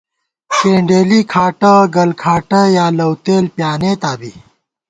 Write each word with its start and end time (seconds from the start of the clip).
کېنڈېلی، 0.53 1.19
کھاٹہ، 1.31 1.73
گلکھاٹہ 1.95 2.61
یا 2.75 2.85
لَؤتېل 2.97 3.45
پیانېتا 3.55 4.11
بی 4.19 4.33